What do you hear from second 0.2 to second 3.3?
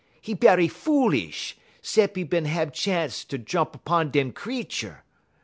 'E bery foolish, 'cep' 'e is bin hab chance